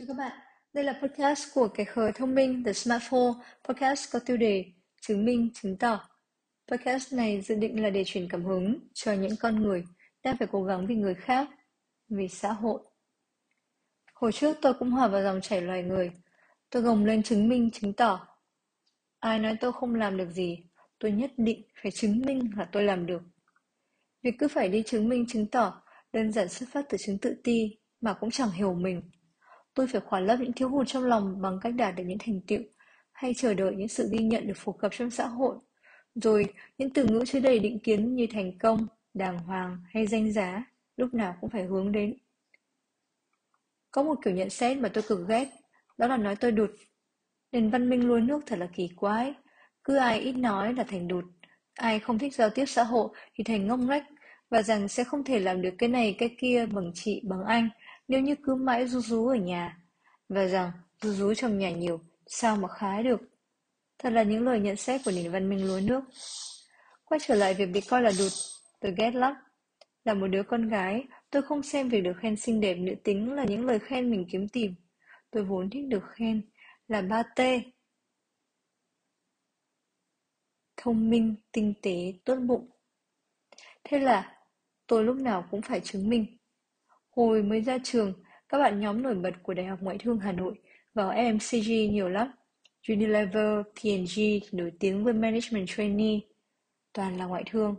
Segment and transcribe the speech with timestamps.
[0.00, 0.32] Chào các bạn,
[0.72, 3.32] đây là podcast của Kẻ khờ thông minh The Smartphone.
[3.68, 4.64] Podcast có tiêu đề
[5.00, 6.08] Chứng minh, chứng tỏ.
[6.70, 9.84] Podcast này dự định là để truyền cảm hứng cho những con người
[10.22, 11.48] đang phải cố gắng vì người khác,
[12.08, 12.80] vì xã hội.
[14.14, 16.12] Hồi trước tôi cũng hòa vào dòng chảy loài người.
[16.70, 18.26] Tôi gồng lên chứng minh, chứng tỏ.
[19.18, 20.58] Ai nói tôi không làm được gì,
[20.98, 23.22] tôi nhất định phải chứng minh là tôi làm được.
[24.22, 25.82] Việc cứ phải đi chứng minh, chứng tỏ
[26.12, 29.02] đơn giản xuất phát từ chứng tự ti mà cũng chẳng hiểu mình
[29.74, 32.40] Tôi phải khỏa lấp những thiếu hụt trong lòng bằng cách đạt được những thành
[32.46, 32.60] tựu
[33.12, 35.56] hay chờ đợi những sự ghi nhận được phổ cập trong xã hội.
[36.14, 36.44] Rồi,
[36.78, 40.64] những từ ngữ chứa đầy định kiến như thành công, đàng hoàng hay danh giá
[40.96, 42.16] lúc nào cũng phải hướng đến.
[43.90, 45.48] Có một kiểu nhận xét mà tôi cực ghét,
[45.98, 46.70] đó là nói tôi đụt.
[47.52, 49.34] Nền văn minh lúa nước thật là kỳ quái.
[49.84, 51.24] Cứ ai ít nói là thành đụt,
[51.74, 54.02] ai không thích giao tiếp xã hội thì thành ngông nghếch
[54.50, 57.68] và rằng sẽ không thể làm được cái này cái kia bằng chị bằng anh
[58.10, 59.78] nếu như cứ mãi rú rú ở nhà,
[60.28, 63.20] và rằng rú rú trong nhà nhiều, sao mà khái được.
[63.98, 66.04] Thật là những lời nhận xét của nền văn minh lúa nước.
[67.04, 68.32] Quay trở lại việc bị coi là đụt,
[68.80, 69.34] tôi ghét lắm.
[70.04, 73.32] Là một đứa con gái, tôi không xem việc được khen xinh đẹp nữ tính
[73.32, 74.74] là những lời khen mình kiếm tìm.
[75.30, 76.42] Tôi vốn thích được khen
[76.88, 77.40] là ba t
[80.76, 82.70] Thông minh, tinh tế, tốt bụng.
[83.84, 84.38] Thế là
[84.86, 86.39] tôi lúc nào cũng phải chứng minh
[87.20, 88.12] Hồi mới ra trường,
[88.48, 90.54] các bạn nhóm nổi bật của Đại học Ngoại thương Hà Nội
[90.94, 92.32] vào FMCG nhiều lắm.
[92.88, 94.20] Unilever, P&G
[94.52, 96.18] nổi tiếng với Management Trainee,
[96.92, 97.74] toàn là ngoại thương.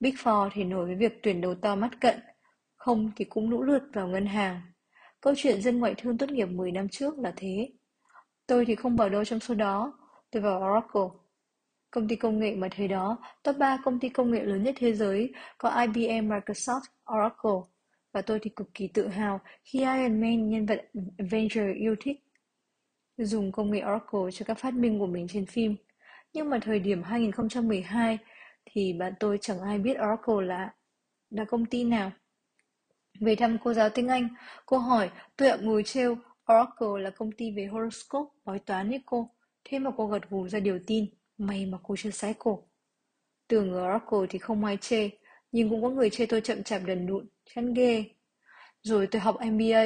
[0.00, 2.20] Big Four thì nổi với việc tuyển đầu to mắt cận,
[2.76, 4.60] không thì cũng lũ lượt vào ngân hàng.
[5.20, 7.68] Câu chuyện dân ngoại thương tốt nghiệp 10 năm trước là thế.
[8.46, 9.98] Tôi thì không vào đâu trong số đó,
[10.30, 11.20] tôi vào Oracle.
[11.90, 14.74] Công ty công nghệ mà thời đó, top 3 công ty công nghệ lớn nhất
[14.78, 16.82] thế giới có IBM, Microsoft,
[17.14, 17.71] Oracle
[18.12, 22.16] và tôi thì cực kỳ tự hào khi Iron Man, nhân vật Avenger yêu thích,
[23.16, 25.76] dùng công nghệ Oracle cho các phát minh của mình trên phim.
[26.32, 28.18] Nhưng mà thời điểm 2012
[28.64, 30.74] thì bạn tôi chẳng ai biết Oracle là
[31.30, 32.12] là công ty nào.
[33.20, 34.28] Về thăm cô giáo tiếng Anh,
[34.66, 36.16] cô hỏi tôi ạ ngồi trêu
[36.52, 39.30] Oracle là công ty về horoscope, bói toán ấy cô.
[39.64, 41.06] Thế mà cô gật gù ra điều tin,
[41.38, 42.62] may mà cô chưa sái cổ.
[43.48, 45.10] Tưởng Oracle thì không ai chê,
[45.52, 48.04] nhưng cũng có người chê tôi chậm chạp đần đụn, chán ghê.
[48.82, 49.84] Rồi tôi học MBA,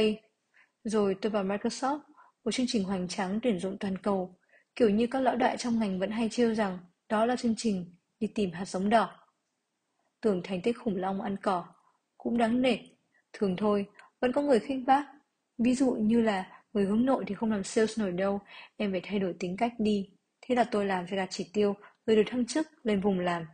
[0.84, 2.00] rồi tôi vào Microsoft,
[2.44, 4.38] một chương trình hoành tráng tuyển dụng toàn cầu.
[4.76, 6.78] Kiểu như các lão đại trong ngành vẫn hay trêu rằng
[7.08, 9.10] đó là chương trình đi tìm hạt giống đỏ.
[10.20, 11.64] Tưởng thành tích khủng long ăn cỏ,
[12.16, 12.78] cũng đáng nể.
[13.32, 13.86] Thường thôi,
[14.20, 15.06] vẫn có người khinh bác.
[15.58, 18.40] Ví dụ như là người hướng nội thì không làm sales nổi đâu,
[18.76, 20.10] em phải thay đổi tính cách đi.
[20.40, 21.74] Thế là tôi làm phải đạt chỉ tiêu,
[22.06, 23.46] rồi được thăng chức lên vùng làm.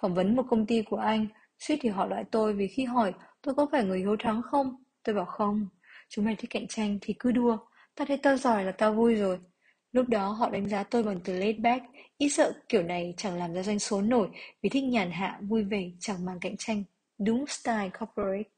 [0.00, 1.26] Phỏng vấn một công ty của anh,
[1.62, 3.12] suýt thì họ loại tôi vì khi hỏi
[3.42, 4.84] tôi có phải người hiếu thắng không?
[5.02, 5.68] Tôi bảo không,
[6.08, 7.58] chúng mày thích cạnh tranh thì cứ đua,
[7.94, 9.38] tao thấy tao giỏi là tao vui rồi.
[9.92, 11.84] Lúc đó họ đánh giá tôi bằng từ laid back,
[12.18, 14.28] ít sợ kiểu này chẳng làm ra doanh số nổi
[14.62, 16.84] vì thích nhàn hạ, vui vẻ, chẳng mang cạnh tranh.
[17.18, 18.50] Đúng style corporate.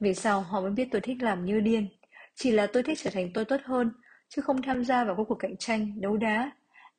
[0.00, 1.88] Về sau họ mới biết tôi thích làm như điên.
[2.34, 3.92] Chỉ là tôi thích trở thành tôi tốt hơn,
[4.28, 6.50] chứ không tham gia vào các cuộc cạnh tranh, đấu đá.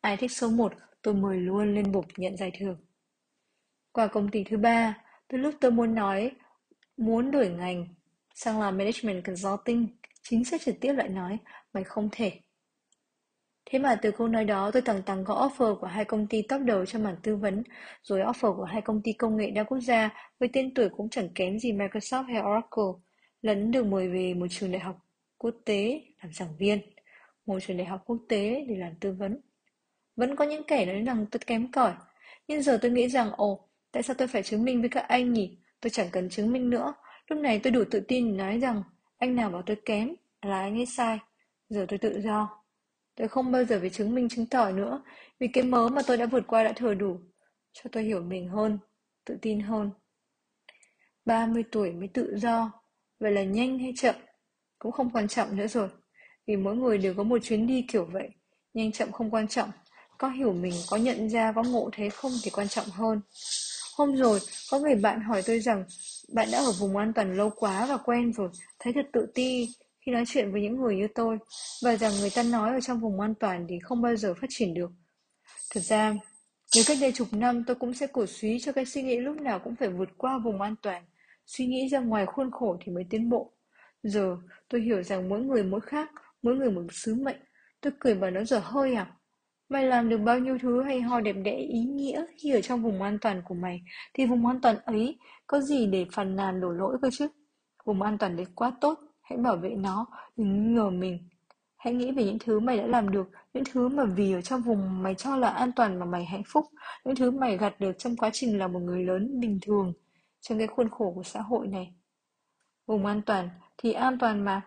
[0.01, 2.86] Ai thích số 1, tôi mời luôn lên bục nhận giải thưởng.
[3.97, 4.97] Qua công ty thứ ba,
[5.27, 6.31] từ lúc tôi muốn nói
[6.97, 7.87] muốn đổi ngành
[8.33, 9.87] sang làm management consulting,
[10.21, 11.37] chính sách trực tiếp lại nói
[11.73, 12.31] mày không thể.
[13.65, 16.41] Thế mà từ câu nói đó tôi tầng tầng có offer của hai công ty
[16.41, 17.63] top đầu cho mảng tư vấn,
[18.03, 20.09] rồi offer của hai công ty công nghệ đa quốc gia
[20.39, 23.01] với tên tuổi cũng chẳng kém gì Microsoft hay Oracle,
[23.41, 24.97] lẫn được mời về một trường đại học
[25.37, 26.79] quốc tế làm giảng viên,
[27.45, 29.41] một trường đại học quốc tế để làm tư vấn.
[30.15, 31.93] Vẫn có những kẻ nói rằng tôi kém cỏi,
[32.47, 33.66] nhưng giờ tôi nghĩ rằng ồ,
[33.97, 35.57] Tại sao tôi phải chứng minh với các anh nhỉ?
[35.81, 36.93] Tôi chẳng cần chứng minh nữa.
[37.27, 38.83] Lúc này tôi đủ tự tin để nói rằng
[39.17, 41.19] anh nào bảo tôi kém là anh ấy sai.
[41.69, 42.63] Giờ tôi tự do.
[43.15, 45.03] Tôi không bao giờ phải chứng minh chứng tỏ nữa
[45.39, 47.19] vì cái mớ mà tôi đã vượt qua đã thừa đủ
[47.73, 48.79] cho tôi hiểu mình hơn,
[49.25, 49.91] tự tin hơn.
[51.25, 52.71] 30 tuổi mới tự do,
[53.19, 54.15] vậy là nhanh hay chậm
[54.79, 55.89] cũng không quan trọng nữa rồi.
[56.47, 58.29] Vì mỗi người đều có một chuyến đi kiểu vậy,
[58.73, 59.69] nhanh chậm không quan trọng,
[60.17, 63.21] có hiểu mình, có nhận ra, có ngộ thế không thì quan trọng hơn.
[63.97, 64.39] Hôm rồi,
[64.71, 65.83] có người bạn hỏi tôi rằng
[66.33, 68.49] bạn đã ở vùng an toàn lâu quá và quen rồi,
[68.79, 69.67] thấy thật tự ti
[70.05, 71.37] khi nói chuyện với những người như tôi
[71.83, 74.47] và rằng người ta nói ở trong vùng an toàn thì không bao giờ phát
[74.49, 74.91] triển được.
[75.71, 76.15] Thật ra,
[76.75, 79.41] nếu cách đây chục năm tôi cũng sẽ cổ suý cho cái suy nghĩ lúc
[79.41, 81.03] nào cũng phải vượt qua vùng an toàn,
[81.45, 83.53] suy nghĩ ra ngoài khuôn khổ thì mới tiến bộ.
[84.03, 84.37] Giờ,
[84.69, 86.11] tôi hiểu rằng mỗi người mỗi khác,
[86.41, 87.39] mỗi người một sứ mệnh.
[87.81, 89.13] Tôi cười bảo nó dở hơi à?
[89.69, 92.83] Mày làm được bao nhiêu thứ hay ho đẹp đẽ ý nghĩa khi ở trong
[92.83, 93.81] vùng an toàn của mày
[94.13, 95.17] thì vùng an toàn ấy
[95.47, 97.27] có gì để phàn nàn đổ lỗi cơ chứ?
[97.85, 98.99] Vùng an toàn đấy quá tốt
[99.29, 100.05] Hãy bảo vệ nó,
[100.37, 101.29] đừng ngờ mình.
[101.77, 104.61] Hãy nghĩ về những thứ mày đã làm được, những thứ mà vì ở trong
[104.61, 106.65] vùng mày cho là an toàn mà mày hạnh phúc,
[107.05, 109.93] những thứ mày gặt được trong quá trình là một người lớn bình thường
[110.41, 111.95] trong cái khuôn khổ của xã hội này.
[112.85, 114.61] Vùng an toàn thì an toàn mà.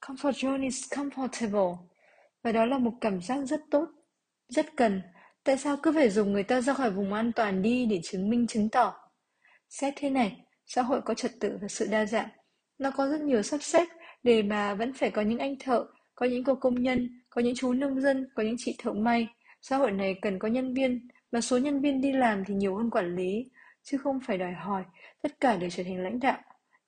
[0.00, 1.76] Comfort zone is comfortable.
[2.42, 3.86] Và đó là một cảm giác rất tốt,
[4.48, 5.02] rất cần.
[5.44, 8.30] Tại sao cứ phải dùng người ta ra khỏi vùng an toàn đi để chứng
[8.30, 8.94] minh chứng tỏ?
[9.68, 12.28] Xét thế này, xã hội có trật tự và sự đa dạng.
[12.78, 13.86] Nó có rất nhiều sắp xếp
[14.22, 17.54] để mà vẫn phải có những anh thợ, có những cô công nhân, có những
[17.54, 19.28] chú nông dân, có những chị thợ may.
[19.62, 22.76] Xã hội này cần có nhân viên, và số nhân viên đi làm thì nhiều
[22.76, 23.50] hơn quản lý,
[23.82, 24.84] chứ không phải đòi hỏi
[25.22, 26.38] tất cả đều trở thành lãnh đạo.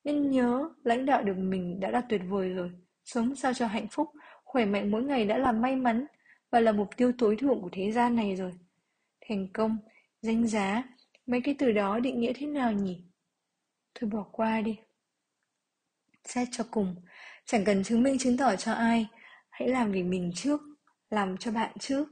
[0.05, 2.71] Nên nhớ, lãnh đạo được mình đã là tuyệt vời rồi.
[3.05, 4.09] Sống sao cho hạnh phúc,
[4.45, 6.07] khỏe mạnh mỗi ngày đã là may mắn
[6.51, 8.53] và là mục tiêu tối thượng của thế gian này rồi.
[9.29, 9.79] Thành công,
[10.23, 10.83] danh giá,
[11.27, 13.05] mấy cái từ đó định nghĩa thế nào nhỉ?
[13.95, 14.79] Thôi bỏ qua đi.
[16.25, 16.97] Xét cho cùng,
[17.45, 19.07] chẳng cần chứng minh chứng tỏ cho ai,
[19.51, 20.61] hãy làm vì mình trước,
[21.11, 22.09] làm cho bạn trước,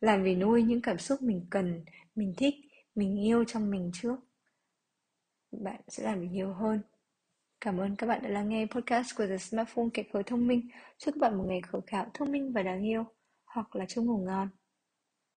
[0.00, 1.84] làm vì nuôi những cảm xúc mình cần,
[2.14, 2.54] mình thích,
[2.94, 4.16] mình yêu trong mình trước.
[5.52, 6.80] Bạn sẽ làm được nhiều hơn.
[7.60, 10.68] Cảm ơn các bạn đã lắng nghe podcast của The Smartphone Kẹp Khởi Thông Minh.
[10.98, 13.04] Chúc các bạn một ngày khởi khảo thông minh và đáng yêu,
[13.58, 14.48] hoặc là chưa ngủ ngon.